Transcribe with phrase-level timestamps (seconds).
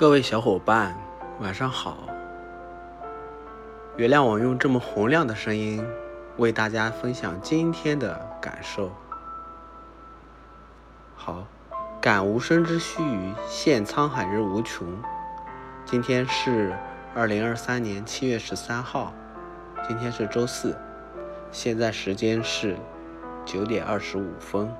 [0.00, 0.96] 各位小伙伴，
[1.40, 2.08] 晚上好。
[3.98, 5.86] 原谅我用这么洪亮的声音
[6.38, 8.90] 为大家分享今天的感受。
[11.14, 11.44] 好，
[12.00, 14.88] 感无声之须臾，现沧海日无穷。
[15.84, 16.74] 今天是
[17.14, 19.12] 二零二三年七月十三号，
[19.86, 20.74] 今天是周四，
[21.52, 22.74] 现在时间是
[23.44, 24.74] 九点二十五分。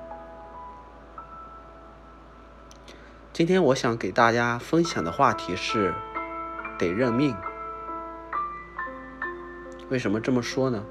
[3.33, 5.93] 今天我想给大家分享的话题是
[6.77, 7.33] 得认命。
[9.89, 10.83] 为什么这么说呢？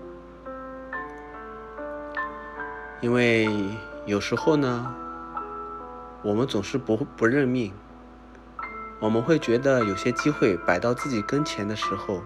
[3.02, 3.46] 因为
[4.06, 4.94] 有时候呢，
[6.22, 7.74] 我们总是不不认命，
[9.00, 12.22] 我们会觉得有些机会摆到自己跟前的时候，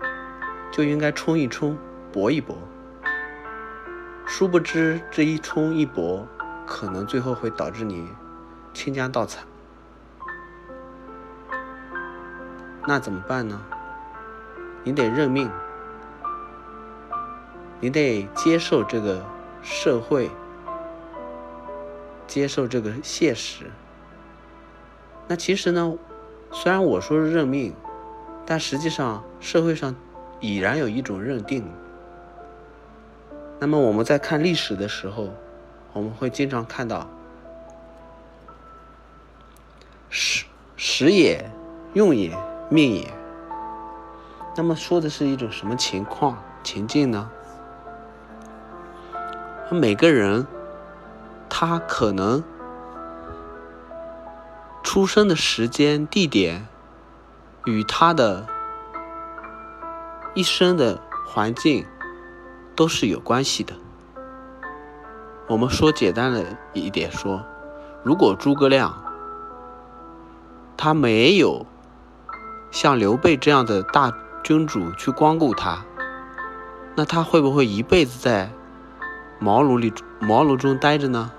[0.71, 1.77] 就应该冲一冲，
[2.13, 2.57] 搏一搏。
[4.27, 6.25] 殊不知这一冲一搏，
[6.65, 8.09] 可能最后会导致你
[8.73, 9.45] 倾家荡产。
[12.87, 13.61] 那怎么办呢？
[14.83, 15.51] 你得认命，
[17.81, 19.25] 你得接受这个
[19.63, 20.31] 社会，
[22.27, 23.71] 接受这个现实。
[25.27, 25.97] 那其实呢，
[26.53, 27.75] 虽然我说是认命，
[28.45, 29.95] 但实际上社会上
[30.39, 31.67] 已然有一种认定。
[33.59, 35.33] 那么我们在看历史的时候，
[35.95, 37.09] 我们会经常看到
[40.11, 40.45] “时
[40.77, 41.51] 时也，
[41.95, 42.37] 用也”。
[42.75, 43.15] 命也。
[44.57, 47.31] 那么说的是一种什么情况情境呢？
[49.71, 50.45] 每个人
[51.49, 52.43] 他可能
[54.83, 56.67] 出生的时间、地点
[57.65, 58.47] 与他的
[60.35, 61.87] 一生的环境
[62.75, 63.75] 都是有关系的。
[65.49, 67.41] 我们说简单的一点说，
[68.03, 68.93] 如果诸葛亮
[70.77, 71.65] 他没有。
[72.75, 75.85] 像刘备这样的大君主去光顾他，
[76.97, 78.51] 那他会不会一辈子在
[79.39, 81.31] 茅庐里茅庐中待着呢？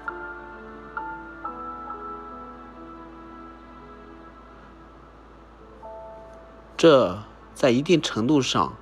[6.77, 7.19] 这
[7.53, 8.73] 在一定程度上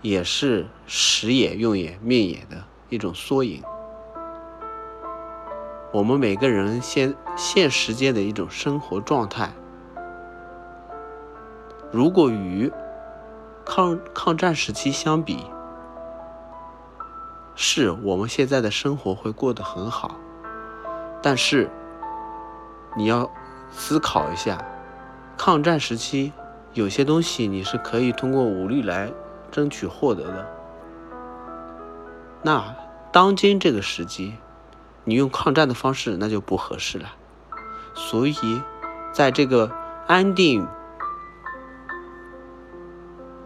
[0.00, 3.64] 也是时也、用也、命也的一种缩影。
[5.92, 9.52] 我们每个人现现时间的一种生活状态。
[11.92, 12.72] 如果与
[13.64, 15.44] 抗抗战时期相比，
[17.56, 20.14] 是我们现在的生活会过得很好，
[21.20, 21.68] 但是
[22.96, 23.28] 你要
[23.72, 24.64] 思考一下，
[25.36, 26.32] 抗战时期
[26.74, 29.12] 有些东西你是可以通过武力来
[29.50, 30.46] 争取获得的，
[32.42, 32.72] 那
[33.10, 34.36] 当今这个时机，
[35.02, 37.08] 你用抗战的方式那就不合适了，
[37.94, 38.62] 所以
[39.12, 39.72] 在这个
[40.06, 40.64] 安定。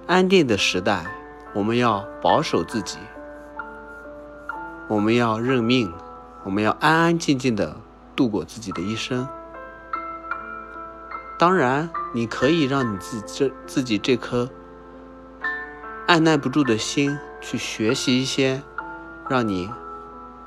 [0.06, 1.06] 安定的时代，
[1.54, 2.98] 我们要保守自己，
[4.86, 5.90] 我们要认命，
[6.44, 7.74] 我们要安安静静的
[8.14, 9.26] 度过自己的一生。
[11.38, 14.50] 当然，你可以让你自这自己这颗
[16.06, 18.62] 按耐不住的心去学习一些
[19.28, 19.70] 让你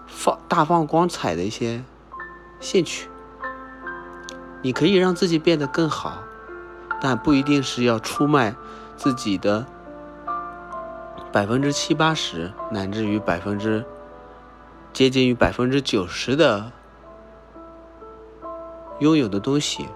[0.05, 1.83] 放大放光彩的一些
[2.59, 3.09] 兴趣，
[4.61, 6.23] 你可以让自己变得更好，
[7.01, 8.55] 但不一定是要出卖。
[8.97, 9.63] 自己的
[11.31, 13.85] 百分之七八十，乃至于百分之
[14.91, 16.71] 接近于百分之九十的
[18.99, 19.87] 拥有的东西，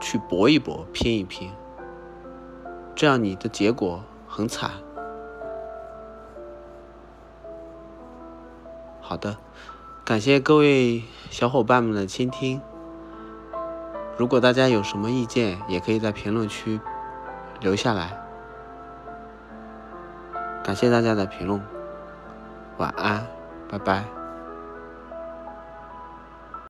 [0.00, 1.52] 去搏一搏、拼一拼，
[2.96, 4.72] 这样你的结果很惨。
[9.00, 9.36] 好的，
[10.04, 12.60] 感谢各位小伙伴们的倾听。
[14.16, 16.80] 如果大家有什么意见，也可以在评论区。
[17.60, 18.10] 留下来，
[20.62, 21.60] 感谢大家的评论，
[22.76, 23.26] 晚安，
[23.68, 24.15] 拜拜。